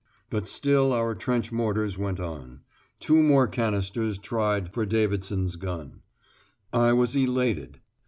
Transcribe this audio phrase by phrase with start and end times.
[0.31, 2.61] But still our trench mortars went on.
[2.99, 6.01] Two more canisters tried for Davidson's gun.
[6.73, 7.81] I was elated.